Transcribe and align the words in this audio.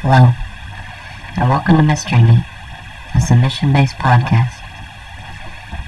Hello, 0.00 0.30
and 1.36 1.50
welcome 1.50 1.76
to 1.76 1.82
Mystery 1.82 2.22
Meat, 2.22 2.44
a 3.16 3.20
submission-based 3.20 3.96
podcast. 3.96 4.62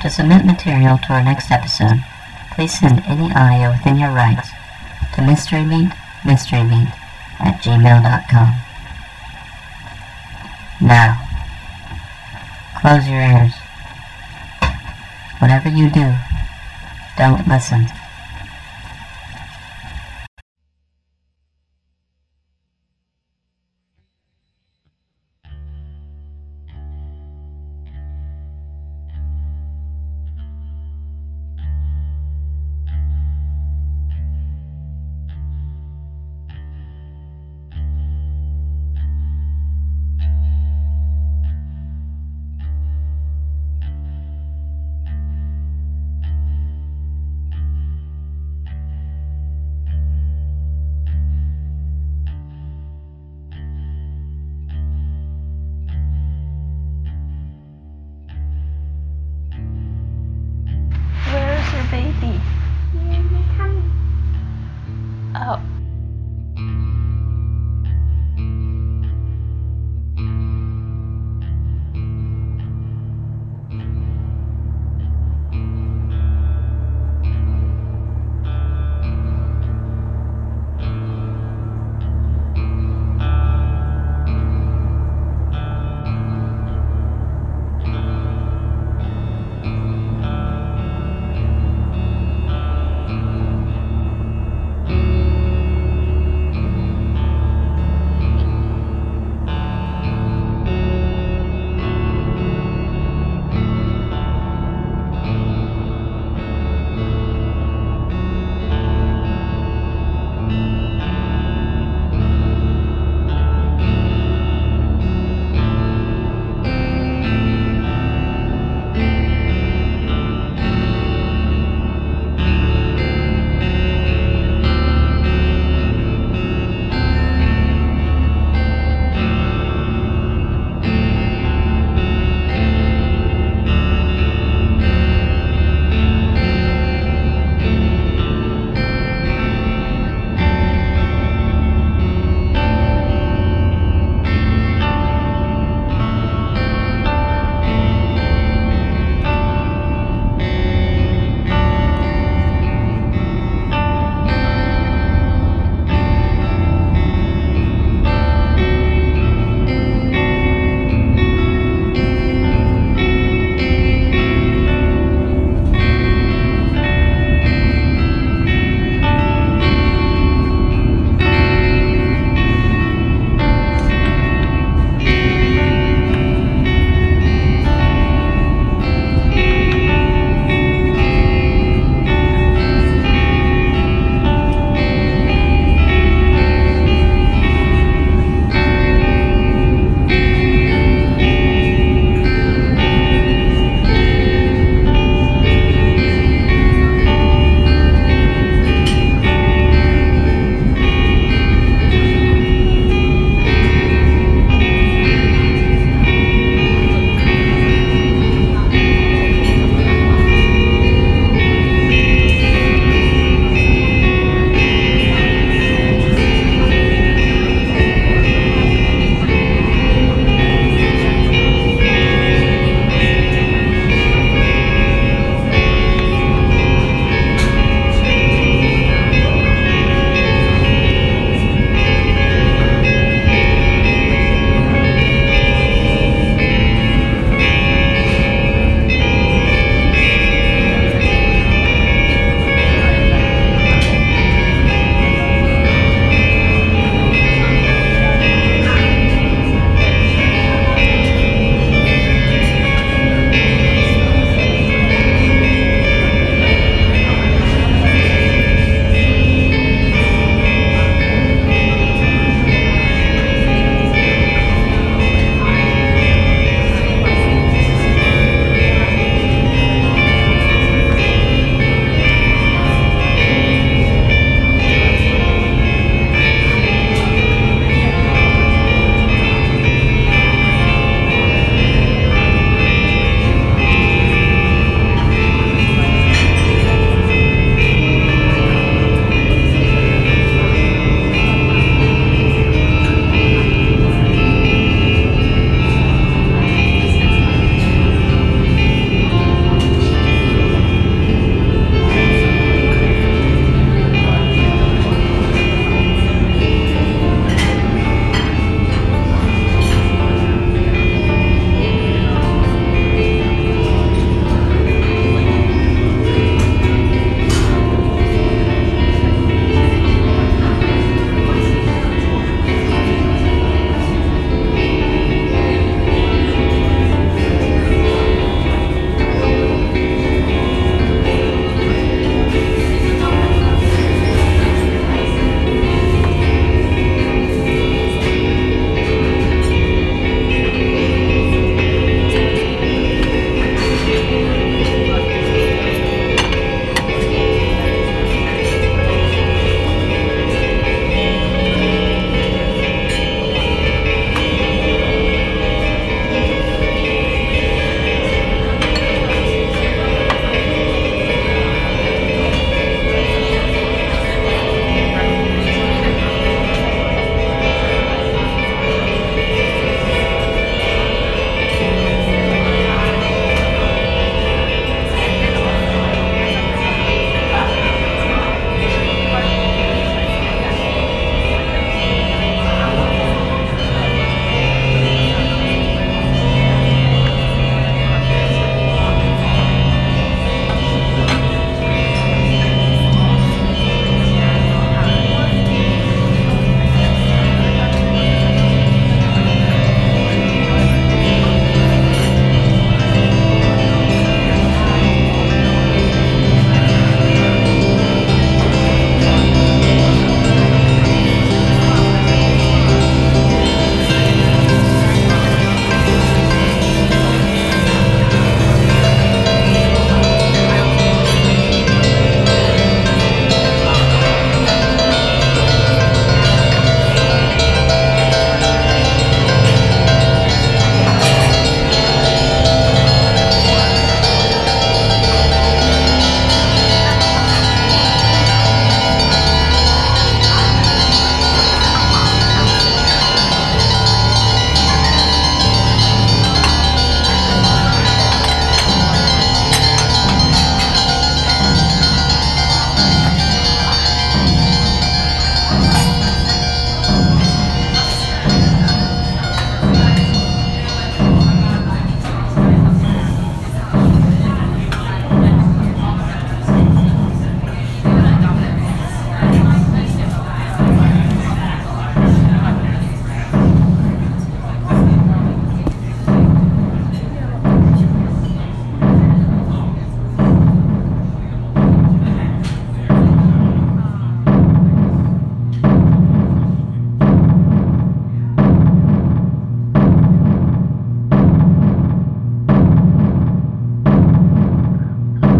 To 0.03 0.11
submit 0.11 0.45
material 0.45 0.99
to 0.99 1.13
our 1.13 1.23
next 1.23 1.53
episode, 1.53 2.03
please 2.51 2.77
send 2.77 3.05
any 3.07 3.33
audio 3.33 3.71
within 3.71 3.99
your 3.99 4.11
rights 4.11 4.51
to 5.15 5.21
mysterymeat, 5.23 5.95
mysterymeat 6.23 6.91
at 7.39 7.63
gmail.com. 7.63 8.51
Now, 10.83 11.23
close 12.81 13.07
your 13.07 13.23
ears. 13.23 13.55
Whatever 15.39 15.69
you 15.69 15.89
do, 15.89 16.17
don't 17.17 17.47
listen. 17.47 17.87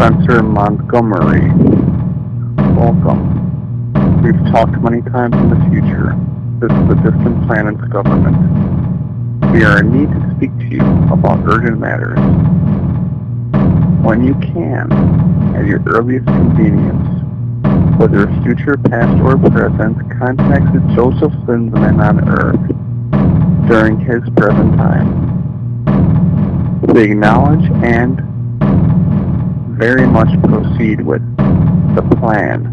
Spencer 0.01 0.41
Montgomery. 0.41 1.51
Welcome. 2.73 3.21
We've 4.23 4.51
talked 4.51 4.81
many 4.81 5.03
times 5.03 5.35
in 5.35 5.49
the 5.49 5.61
future. 5.69 6.17
This 6.57 6.71
is 6.71 6.87
the 6.89 6.95
distant 7.05 7.45
planet's 7.45 7.87
government. 7.93 8.35
We 9.53 9.63
are 9.63 9.77
in 9.81 9.93
need 9.93 10.09
to 10.09 10.35
speak 10.35 10.57
to 10.57 10.65
you 10.65 10.81
about 11.13 11.45
urgent 11.45 11.79
matters. 11.79 12.17
When 14.03 14.25
you 14.25 14.33
can, 14.41 14.91
at 15.55 15.67
your 15.67 15.83
earliest 15.85 16.25
convenience, 16.25 17.07
whether 17.99 18.25
future, 18.41 18.77
past, 18.77 19.21
or 19.21 19.37
present, 19.37 19.99
contact 20.17 20.73
Joseph 20.95 21.33
Lindsman 21.47 22.01
on 22.01 22.27
Earth 22.27 23.69
during 23.69 23.99
his 23.99 24.23
present 24.35 24.77
time. 24.77 25.29
We 26.87 27.03
acknowledge 27.03 27.69
and 27.83 28.30
very 29.81 30.05
much 30.05 30.29
proceed 30.43 31.01
with 31.01 31.23
the 31.95 32.03
plan. 32.19 32.71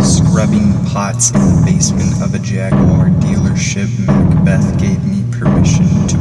Scrubbing 0.00 0.72
pots 0.86 1.32
in 1.32 1.40
the 1.40 1.62
basement 1.66 2.22
of 2.22 2.34
a 2.34 2.38
Jaguar 2.38 3.10
dealership, 3.20 3.90
Macbeth 4.06 4.80
gave 4.80 5.04
me 5.04 5.22
permission 5.30 5.84
to 6.08 6.13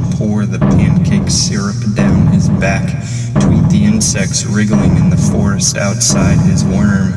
pancake 1.24 1.32
syrup 1.32 1.96
down 1.96 2.28
his 2.28 2.50
back 2.50 2.88
Tweet 3.40 3.68
the 3.70 3.84
insects 3.86 4.46
wriggling 4.46 4.96
in 4.98 5.10
the 5.10 5.18
forest 5.18 5.76
outside 5.76 6.38
his 6.46 6.64
worm. 6.64 7.14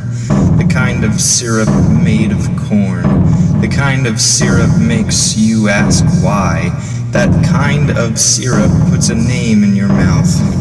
The 0.56 0.66
kind 0.70 1.04
of 1.04 1.20
syrup 1.20 1.68
made 2.02 2.32
of 2.32 2.40
corn. 2.56 3.02
The 3.60 3.68
kind 3.70 4.06
of 4.06 4.18
syrup 4.18 4.70
makes 4.80 5.36
you 5.36 5.68
ask 5.68 6.04
why. 6.24 6.70
That 7.10 7.30
kind 7.44 7.90
of 7.90 8.18
syrup 8.18 8.70
puts 8.88 9.10
a 9.10 9.14
name 9.14 9.62
in 9.62 9.76
your 9.76 9.88
mouth. 9.88 10.55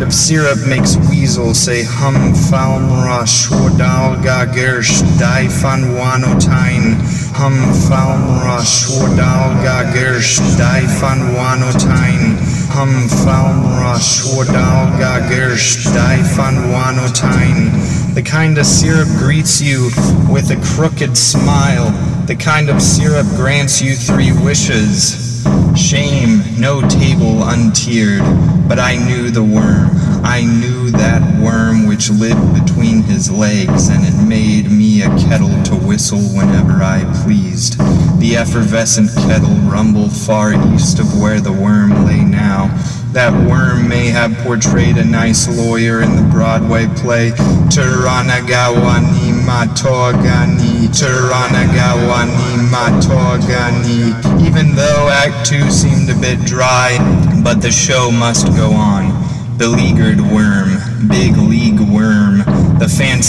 Kind 0.00 0.08
of 0.08 0.16
syrup 0.16 0.66
makes 0.66 0.96
weasel 1.10 1.52
say 1.52 1.84
hum 1.84 2.32
falmra 2.32 3.20
shordal 3.28 4.16
gagersh 4.24 5.02
die 5.18 5.46
van 5.60 5.82
wanotine 5.92 6.96
hum 7.36 7.52
falmra 7.84 8.64
shordal 8.64 9.52
gagersh 9.60 10.38
die 10.56 10.86
van 11.00 11.20
wanotine 11.36 12.32
hum 12.72 12.88
falmra 13.20 13.98
shordal 14.00 14.88
gagersh 14.96 15.84
die 15.92 16.22
van 16.34 16.56
wanotine 16.72 18.14
the 18.14 18.22
kind 18.22 18.56
of 18.56 18.64
syrup 18.64 19.08
greets 19.18 19.60
you 19.60 19.90
with 20.32 20.50
a 20.50 20.60
crooked 20.74 21.16
smile. 21.16 21.90
The 22.26 22.36
kind 22.36 22.70
of 22.70 22.82
syrup 22.82 23.26
grants 23.36 23.80
you 23.80 23.94
three 23.94 24.32
wishes 24.32 25.29
Shame, 25.76 26.42
no 26.58 26.80
table 26.88 27.42
untiered, 27.44 28.22
but 28.68 28.78
I 28.78 28.96
knew 28.96 29.30
the 29.30 29.42
worm. 29.42 29.90
I 30.24 30.42
knew 30.42 30.90
that 30.90 31.22
worm 31.42 31.86
which 31.86 32.10
lived 32.10 32.54
between 32.54 33.02
his 33.02 33.30
legs, 33.30 33.88
and 33.88 34.04
it 34.04 34.26
made 34.26 34.70
me 34.70 35.02
a 35.02 35.08
kettle 35.18 35.62
to 35.64 35.74
whistle 35.74 36.20
whenever 36.20 36.82
I 36.82 37.04
pleased. 37.24 37.78
The 38.20 38.36
effervescent 38.36 39.10
kettle 39.14 39.54
rumbled 39.70 40.12
far 40.12 40.52
east 40.74 40.98
of 40.98 41.20
where 41.20 41.40
the 41.40 41.52
worm 41.52 42.04
lay 42.04 42.22
now. 42.22 42.68
That 43.12 43.32
worm 43.50 43.88
may 43.88 44.06
have 44.06 44.32
portrayed 44.46 44.96
a 44.96 45.04
nice 45.04 45.48
lawyer 45.48 46.00
in 46.00 46.14
the 46.14 46.22
Broadway 46.30 46.86
play. 46.94 47.32
Taranagawani 47.66 49.34
Matogani 49.42 50.86
Taranagawani 50.94 52.70
Matogani 52.70 54.46
Even 54.46 54.76
though 54.76 55.08
Act 55.10 55.44
2 55.44 55.70
seemed 55.72 56.08
a 56.08 56.14
bit 56.20 56.38
dry, 56.46 56.98
but 57.42 57.60
the 57.60 57.72
show 57.72 58.12
must 58.12 58.46
go 58.54 58.70
on. 58.70 59.10
Beleaguered 59.58 60.20
worm, 60.20 60.78
big 61.08 61.36
league 61.36 61.80
worm, 61.80 62.44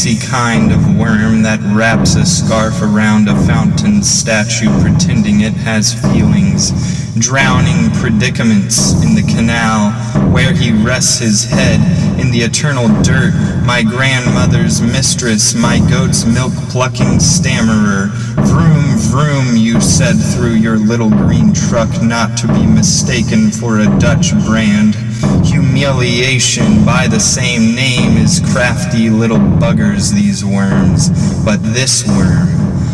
fancy 0.02 0.28
kind 0.28 0.72
of 0.72 0.98
worm 0.98 1.44
that 1.44 1.60
wraps 1.76 2.16
a 2.16 2.26
scarf 2.26 2.82
around 2.82 3.28
a 3.28 3.36
fountain 3.46 4.02
statue 4.02 4.70
pretending 4.82 5.42
it 5.42 5.54
has 5.54 5.94
feelings 5.94 6.72
drowning 7.20 7.92
predicaments 8.00 8.94
in 9.04 9.14
the 9.14 9.22
canal 9.22 9.92
where 10.34 10.54
he 10.54 10.72
rests 10.72 11.20
his 11.20 11.44
head 11.44 11.80
in 12.20 12.32
the 12.32 12.40
eternal 12.40 12.88
dirt, 13.04 13.34
my 13.64 13.84
grandmother's 13.84 14.82
mistress, 14.82 15.54
my 15.54 15.78
goat's 15.90 16.26
milk 16.26 16.54
plucking 16.70 17.20
stammerer. 17.20 18.08
Vroom, 18.50 18.98
vroom, 19.12 19.56
you 19.56 19.80
said 19.82 20.16
through 20.16 20.56
your 20.56 20.78
little 20.78 21.10
green 21.10 21.54
truck, 21.54 21.90
not 22.02 22.38
to 22.38 22.48
be 22.48 22.66
mistaken 22.66 23.52
for 23.52 23.80
a 23.80 24.00
Dutch 24.00 24.32
brand. 24.46 24.96
Humiliation 25.44 26.86
by 26.86 27.08
the 27.08 27.20
same 27.20 27.76
name 27.76 28.18
is 28.18 28.40
crafty 28.52 29.10
little 29.10 29.40
buggers, 29.40 30.14
these 30.14 30.46
worms. 30.46 31.10
But 31.44 31.58
this 31.62 32.08
worm, 32.08 32.48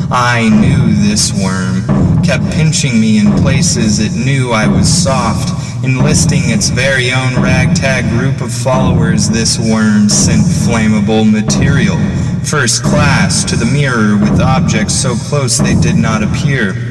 I 0.09 0.49
knew 0.49 0.93
this 1.07 1.33
worm, 1.33 2.23
kept 2.23 2.43
pinching 2.53 2.99
me 2.99 3.19
in 3.19 3.31
places 3.41 3.99
it 3.99 4.13
knew 4.13 4.51
I 4.51 4.67
was 4.67 4.87
soft, 4.87 5.83
enlisting 5.83 6.43
its 6.45 6.69
very 6.69 7.11
own 7.11 7.35
ragtag 7.41 8.09
group 8.09 8.41
of 8.41 8.53
followers. 8.53 9.29
This 9.29 9.59
worm 9.59 10.09
sent 10.09 10.41
flammable 10.41 11.29
material, 11.29 11.97
first 12.43 12.83
class, 12.83 13.43
to 13.45 13.55
the 13.55 13.65
mirror 13.65 14.17
with 14.17 14.39
objects 14.39 14.95
so 14.95 15.15
close 15.15 15.57
they 15.57 15.75
did 15.75 15.95
not 15.95 16.23
appear. 16.23 16.86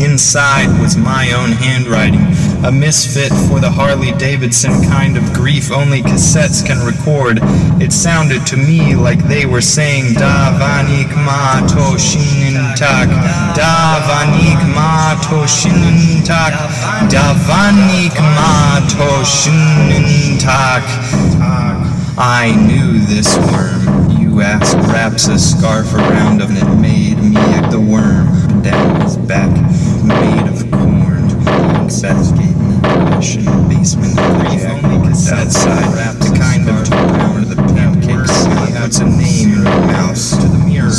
Inside 0.00 0.80
was 0.80 0.96
my 0.96 1.30
own 1.32 1.52
handwriting, 1.52 2.24
a 2.64 2.72
misfit 2.72 3.30
for 3.48 3.60
the 3.60 3.70
Harley 3.70 4.12
Davidson 4.12 4.82
kind 4.88 5.18
of 5.18 5.32
grief 5.34 5.70
only 5.70 6.00
cassettes 6.00 6.64
can 6.64 6.78
record. 6.86 7.38
It 7.82 7.92
sounded 7.92 8.46
to 8.46 8.56
me 8.56 8.94
like 8.94 9.22
they 9.28 9.44
were 9.44 9.60
saying 9.60 10.14
Da 10.14 10.56
vanik 10.58 11.14
ma 11.16 11.60
to 11.68 12.00
shinintak, 12.00 13.08
Da 13.54 14.00
vanik 14.08 14.74
ma 14.74 15.20
to 15.28 15.44
shinintak, 15.44 16.56
Da 17.10 17.34
vanik 17.44 18.16
ma 18.16 18.80
to 18.88 19.22
shinintak. 19.28 20.82
I 22.16 22.52
knew 22.56 23.00
this 23.04 23.36
worm. 23.36 24.10
You 24.18 24.40
asked 24.40 24.76
wraps 24.88 25.28
a 25.28 25.38
scarf 25.38 25.92
around 25.92 26.40
and 26.40 26.56
it 26.56 26.80
made 26.80 27.18
me 27.18 27.50
the 27.70 27.80
worm 27.80 28.62
down 28.62 29.00
his 29.00 29.16
back, 29.16 29.50
of 30.62 30.70
corn. 30.70 31.28
Gave 31.88 32.32
me 32.38 32.80
permission. 32.82 33.44
Basement 33.68 34.16
grief 34.16 34.64
only 34.64 35.08
cause 35.08 35.30
outside 35.30 35.94
wrapped 35.94 36.20
the 36.20 36.32
kind 36.38 36.68
of 36.68 36.90
around 36.92 37.44
the 37.44 37.56
pancakes. 37.74 38.46
Puts 38.80 38.98
a 38.98 39.04
name 39.04 39.52
in 39.52 39.62
your 39.62 39.64
mouth 39.64 40.40
to 40.40 40.46
the 40.48 40.64
mirror 40.66 40.90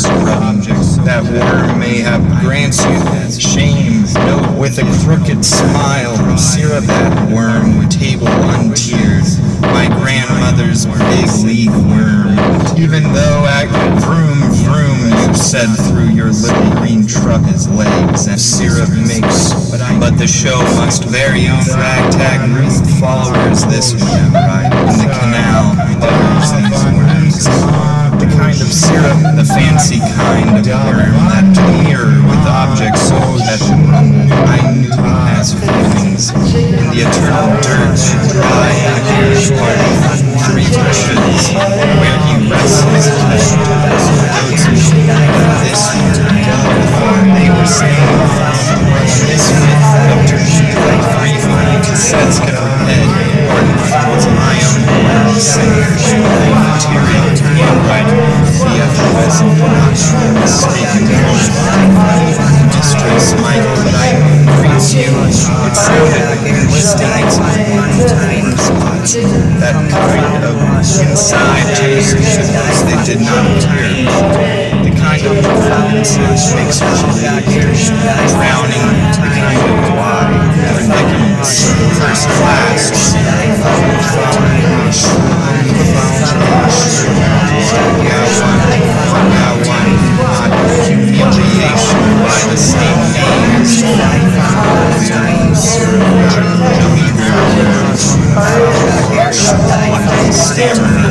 objects. 0.44 0.98
That 0.98 1.24
worm 1.24 1.80
may 1.80 2.00
have 2.00 2.22
grants 2.42 2.84
you 2.84 3.40
shame. 3.40 4.11
No, 4.14 4.56
with 4.60 4.78
a 4.80 4.88
crooked 5.04 5.44
smile. 5.46 6.16
Syrup 6.38 6.86
that 6.86 7.32
worm 7.32 7.90
table 7.90 8.28
untiered. 8.28 9.24
My 9.62 9.88
grandmother's 9.88 10.86
big 10.86 11.30
league 11.46 11.70
worm. 11.70 12.36
Even 12.78 13.04
though 13.14 13.46
I 13.48 13.66
vroom 14.00 14.42
vroom 14.66 15.00
you 15.10 15.34
said 15.34 15.68
through 15.88 16.10
your 16.10 16.32
little 16.32 16.72
green 16.80 17.06
truck 17.08 17.42
his 17.44 17.68
legs 17.70 18.28
and 18.28 18.40
syrup 18.40 18.90
makes 18.90 19.54
but 20.00 20.18
the 20.18 20.28
show 20.28 20.60
must 20.80 21.04
vary 21.06 21.48
on 21.48 21.64
ragtag 21.78 22.50
group 22.50 22.72
followers 23.00 23.64
this 23.66 23.94
one 23.94 24.34
right 24.34 24.72
in 24.90 24.98
the 24.98 25.10
canal 25.20 25.76
these 26.52 26.84
worms 26.96 28.01
the 28.22 28.30
kind 28.38 28.62
of 28.62 28.70
syrup 28.70 29.18
the 29.34 29.42
fancy 29.42 29.98
kind 30.14 30.46
of 30.54 30.66
worm 30.86 31.26
that 31.26 31.42
to 31.58 31.62
the 31.66 31.78
mirror 31.90 32.14
with 32.30 32.46
objects 32.46 33.10
so 33.10 33.18
that 33.42 33.58
I 34.46 34.62
knew 34.78 34.94
has 35.26 35.58
feelings. 35.58 36.30
In 36.54 36.94
the 36.94 37.02
eternal 37.02 37.50
dirt 37.66 37.98
dry 38.30 38.70
and 38.94 39.34
short 39.34 39.74
three 40.46 40.70
bushes 40.70 41.50
where 41.98 42.18
he 42.30 42.46
rests 42.46 42.86
his 42.94 43.10
head 43.10 43.42
this 45.66 45.82
they 47.34 47.50
were 47.50 47.66
saying 47.66 48.22
this 49.26 49.50
turkey 50.30 50.70
like 50.78 51.02
three 51.18 51.38
funny 51.42 51.78
cassettes 51.90 52.38
could 52.38 52.71
Michael 65.72 66.04
but 66.04 66.28
I 66.28 66.36
it 66.36 66.36
sounded 66.36 66.36
like 66.36 66.44
enlisting 66.52 67.16
its 67.24 67.40
that 69.64 69.76
kind 69.88 70.44
of 70.44 70.60
inside 71.00 71.64
tastes 71.80 72.12
they 72.84 73.00
did 73.08 73.22
not 73.24 73.48
hear. 73.72 73.88
The 74.84 74.92
kind 75.00 75.24
of 75.24 75.40
performances 75.40 76.52
makes 76.60 76.84
her 76.84 76.92
believe, 77.08 77.88
drowning 78.36 78.92
the 79.16 79.32
kind 79.32 79.64
of 79.64 79.96
why, 79.96 80.28
predicaments, 80.76 81.72
first 81.96 82.28
class, 82.36 82.92
one, 82.92 83.40
one, 89.72 90.52
humiliation 90.84 92.04
by 92.28 92.40
the 92.52 92.60
same 92.60 93.00
names, 93.16 94.51
stammer, 100.32 101.11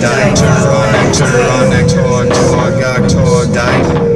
Die, 0.00 0.34
turn 1.12 1.48
on, 1.48 1.88
tor, 1.88 2.24
tor, 2.28 2.70
gag, 2.78 3.08
tor, 3.08 3.46
die. 3.46 4.13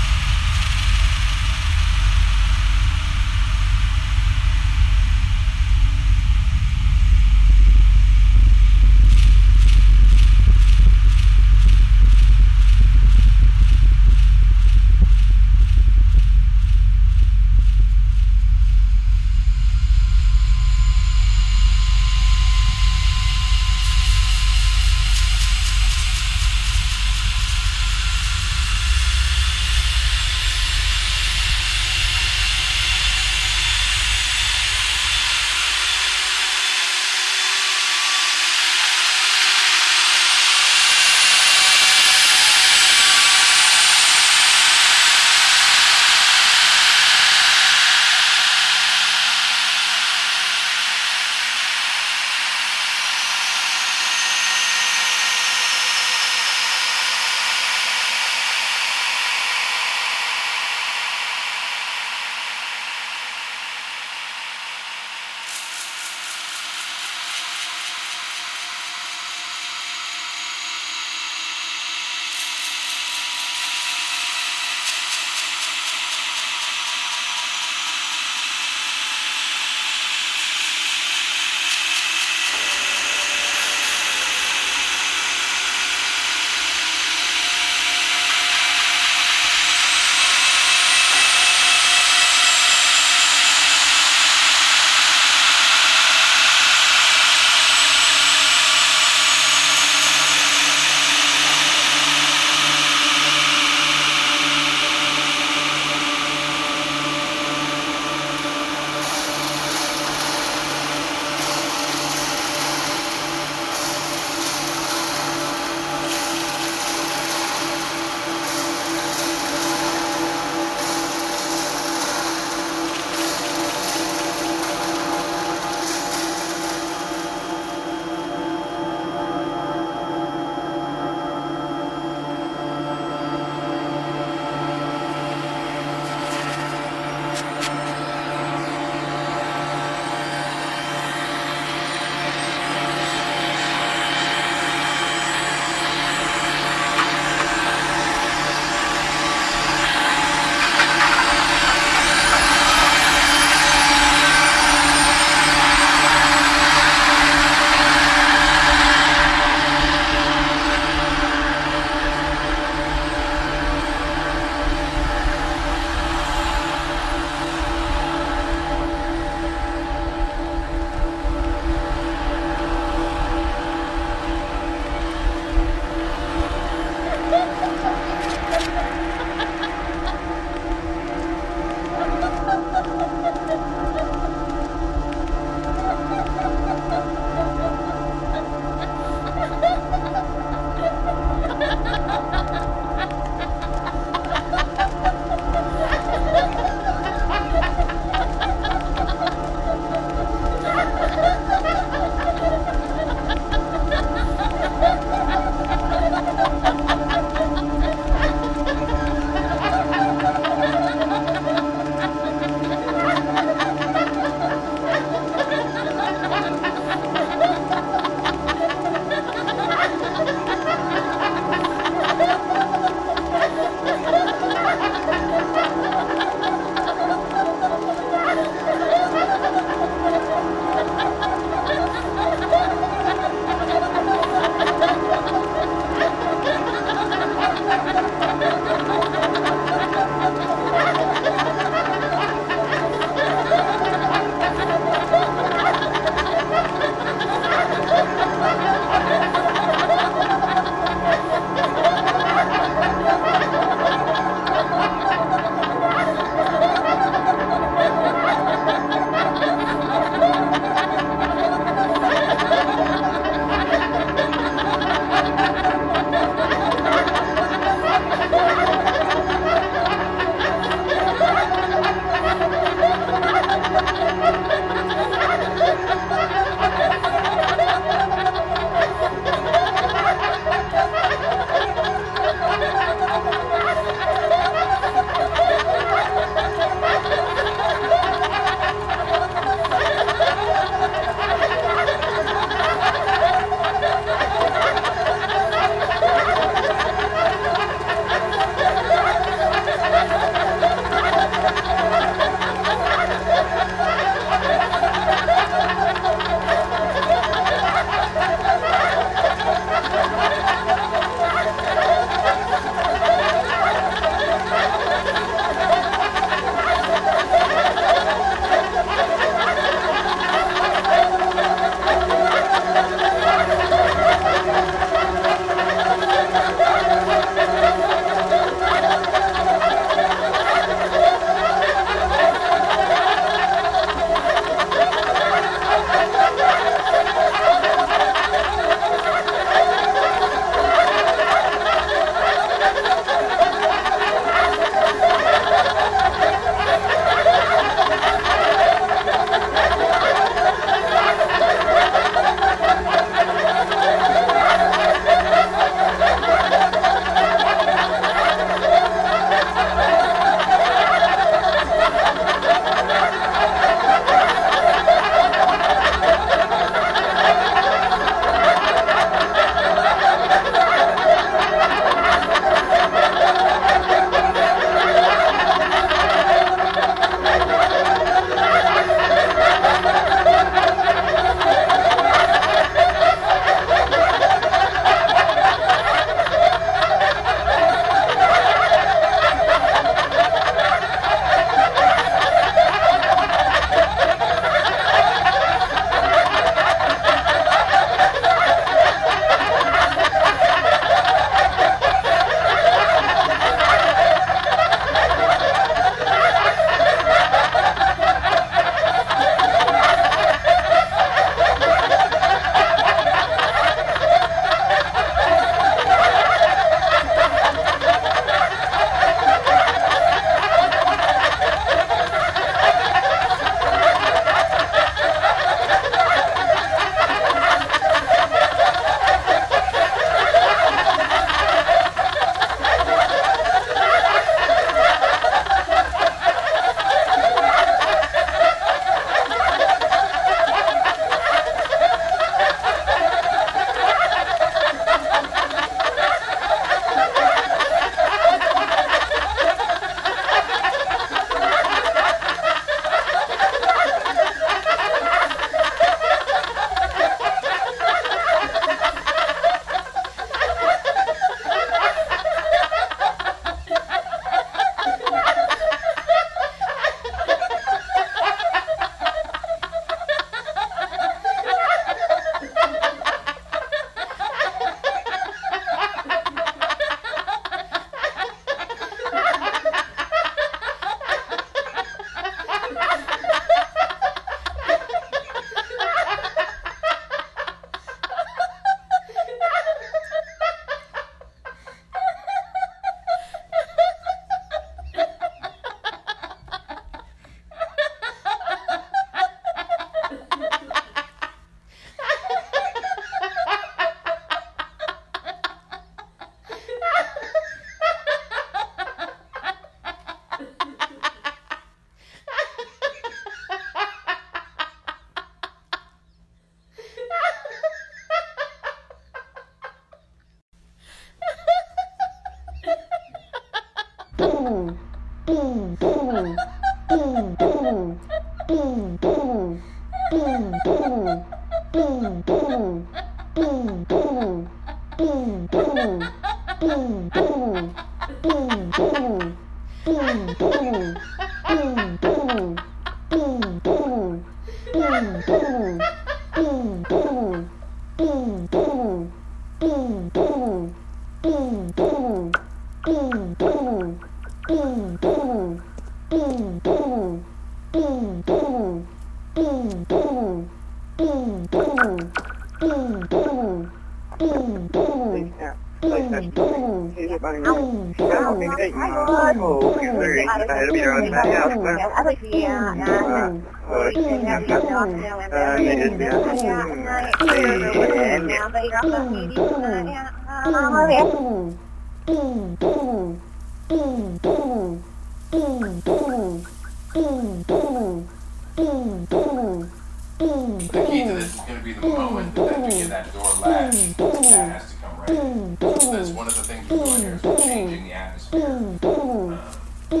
This 593.04 593.14
is. 593.14 594.22
That 594.22 594.48
has 594.50 594.72
to 594.72 594.76
come 594.78 595.00
right. 595.00 595.58
That's 595.60 596.10
one 596.10 596.26
of 596.26 596.36
the 596.36 596.42
things 596.42 596.68
we're 596.70 596.84
doing 596.84 597.00
here 597.00 597.14
is 597.14 597.22
we're 597.22 597.36
changing 597.36 597.84
the 597.84 597.92
atmosphere. 597.92 598.46
Um, 598.46 599.55
right, 599.90 600.00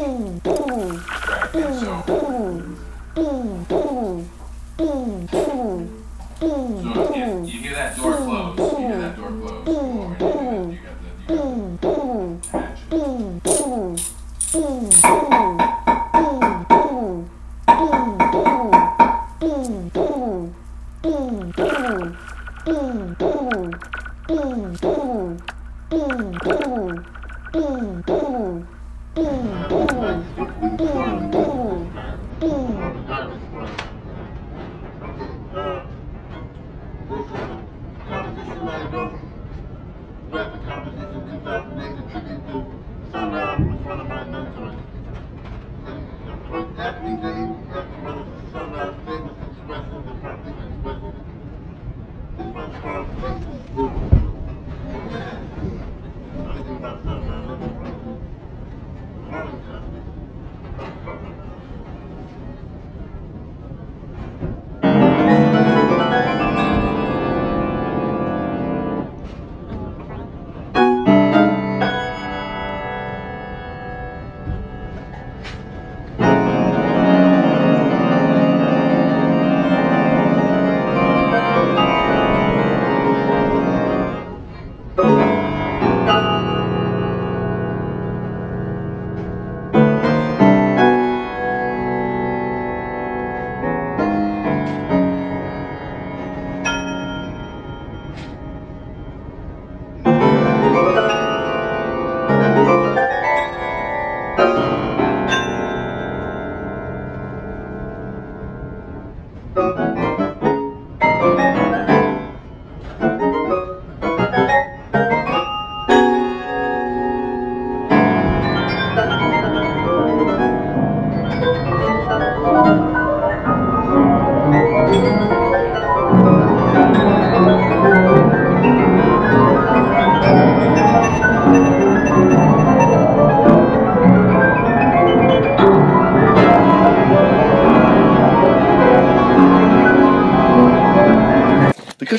and 1.54 1.78
so, 1.80 2.02
so 5.30 5.88
if 6.40 7.54
you 7.54 7.60
hear 7.60 7.74
that 7.74 7.96
door 7.96 8.16
close, 8.16 8.58
you 8.58 8.64
hear 8.66 8.74
that 8.74 8.76
door 8.76 8.85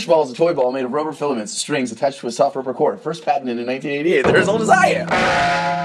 ball 0.08 0.24
is 0.24 0.32
a 0.32 0.36
toy 0.36 0.54
ball 0.54 0.72
made 0.72 0.86
of 0.86 0.92
rubber 0.92 1.12
filaments, 1.12 1.56
strings 1.56 1.92
attached 1.92 2.20
to 2.20 2.28
a 2.28 2.32
soft 2.32 2.56
rubber 2.56 2.74
cord. 2.74 3.00
First 3.00 3.24
patented 3.24 3.60
in 3.60 3.68
1988. 3.68 4.22
They're 4.24 4.38
as 4.38 4.50
old 4.50 4.62
as 4.62 4.70
I 4.70 4.88
am. 4.88 5.77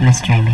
Mystery 0.00 0.49